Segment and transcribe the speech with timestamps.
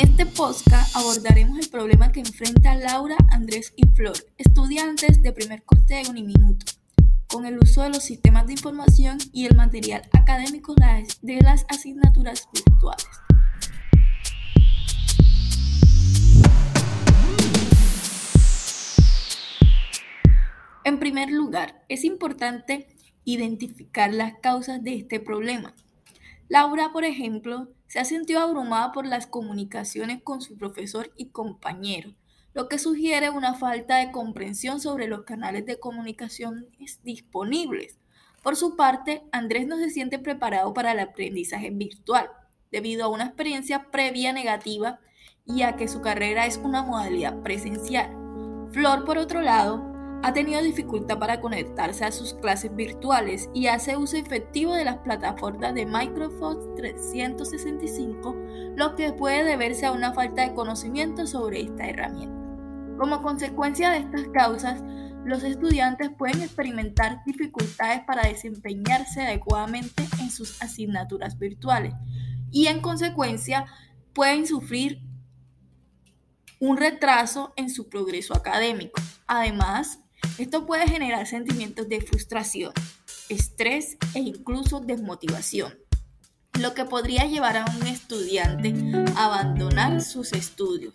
[0.00, 5.96] este podcast abordaremos el problema que enfrentan Laura, Andrés y Flor, estudiantes de primer corte
[5.96, 6.72] de Uniminuto,
[7.28, 10.74] con el uso de los sistemas de información y el material académico
[11.20, 13.06] de las asignaturas virtuales.
[20.84, 22.88] En primer lugar, es importante
[23.24, 25.74] identificar las causas de este problema.
[26.48, 32.14] Laura, por ejemplo, se ha sentido abrumada por las comunicaciones con su profesor y compañero,
[32.54, 36.68] lo que sugiere una falta de comprensión sobre los canales de comunicación
[37.02, 37.98] disponibles.
[38.44, 42.30] Por su parte, Andrés no se siente preparado para el aprendizaje virtual,
[42.70, 45.00] debido a una experiencia previa negativa
[45.44, 48.16] y a que su carrera es una modalidad presencial.
[48.70, 49.89] Flor, por otro lado,
[50.22, 54.98] ha tenido dificultad para conectarse a sus clases virtuales y hace uso efectivo de las
[54.98, 58.36] plataformas de Microsoft 365,
[58.76, 62.38] lo que puede deberse a una falta de conocimiento sobre esta herramienta.
[62.98, 64.82] Como consecuencia de estas causas,
[65.24, 71.94] los estudiantes pueden experimentar dificultades para desempeñarse adecuadamente en sus asignaturas virtuales
[72.50, 73.64] y en consecuencia
[74.12, 75.00] pueden sufrir
[76.58, 79.00] un retraso en su progreso académico.
[79.26, 80.00] Además,
[80.38, 82.72] esto puede generar sentimientos de frustración,
[83.28, 85.74] estrés e incluso desmotivación,
[86.58, 88.74] lo que podría llevar a un estudiante
[89.16, 90.94] a abandonar sus estudios.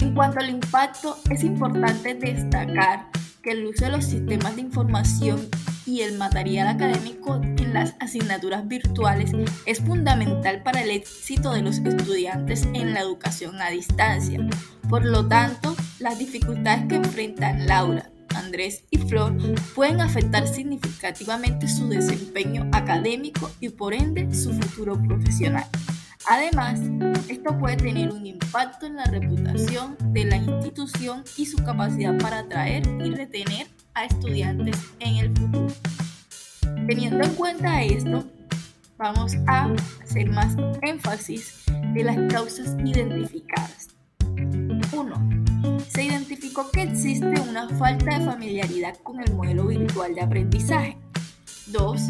[0.00, 3.10] En cuanto al impacto, es importante destacar
[3.42, 5.48] que el uso de los sistemas de información
[5.86, 9.30] y el material académico en las asignaturas virtuales
[9.64, 14.40] es fundamental para el éxito de los estudiantes en la educación a distancia.
[14.88, 19.36] Por lo tanto, las dificultades que enfrentan Laura, Andrés y Flor
[19.74, 25.66] pueden afectar significativamente su desempeño académico y por ende su futuro profesional.
[26.28, 26.80] Además,
[27.28, 32.40] esto puede tener un impacto en la reputación de la institución y su capacidad para
[32.40, 35.74] atraer y retener a estudiantes en el futuro.
[36.86, 38.24] Teniendo en cuenta esto,
[38.98, 41.64] vamos a hacer más énfasis
[41.94, 43.88] de las causas identificadas.
[44.92, 45.80] 1.
[45.88, 50.98] Se identificó que existe una falta de familiaridad con el modelo virtual de aprendizaje.
[51.68, 52.00] 2.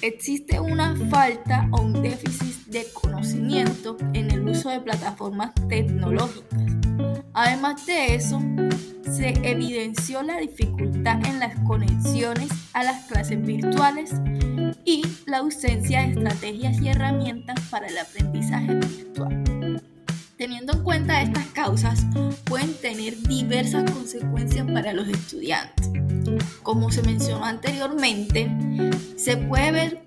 [0.00, 6.62] Existe una falta o un déficit de conocimiento en el uso de plataformas tecnológicas.
[7.34, 8.40] Además de eso,
[9.10, 14.12] se evidenció la dificultad en las conexiones a las clases virtuales
[14.84, 19.82] y la ausencia de estrategias y herramientas para el aprendizaje virtual.
[20.36, 22.04] Teniendo en cuenta estas causas,
[22.44, 25.90] pueden tener diversas consecuencias para los estudiantes.
[26.62, 28.50] Como se mencionó anteriormente,
[29.16, 30.02] se puede ver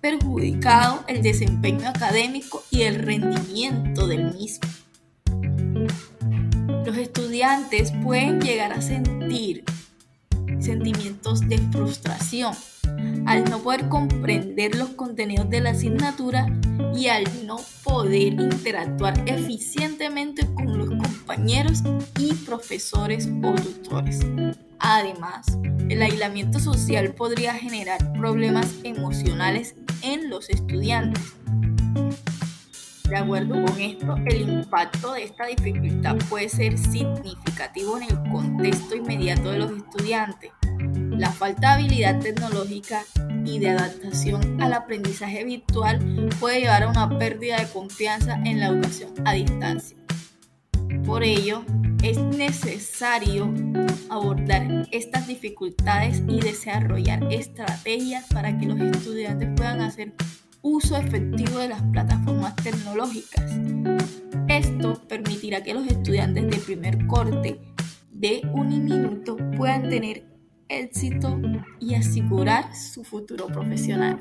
[0.00, 4.68] perjudicado el desempeño académico y el rendimiento del mismo.
[6.84, 9.64] Los estudiantes pueden llegar a sentir
[10.60, 12.54] sentimientos de frustración
[13.26, 16.46] al no poder comprender los contenidos de la asignatura
[16.94, 21.82] y al no poder interactuar eficientemente con los compañeros
[22.18, 24.20] y profesores o tutores.
[24.78, 25.58] Además,
[25.88, 31.32] el aislamiento social podría generar problemas emocionales en los estudiantes.
[33.14, 38.96] De acuerdo con esto, el impacto de esta dificultad puede ser significativo en el contexto
[38.96, 40.50] inmediato de los estudiantes.
[41.10, 43.04] La falta de habilidad tecnológica
[43.44, 48.66] y de adaptación al aprendizaje virtual puede llevar a una pérdida de confianza en la
[48.66, 49.96] educación a distancia.
[51.06, 51.64] Por ello,
[52.02, 53.54] es necesario
[54.10, 60.14] abordar estas dificultades y desarrollar estrategias para que los estudiantes puedan hacer
[60.62, 62.13] uso efectivo de las plataformas
[64.48, 67.60] Esto permitirá que los estudiantes de primer corte
[68.12, 70.24] de Uniminuto puedan tener
[70.68, 71.40] éxito
[71.80, 74.18] y asegurar su futuro profesional.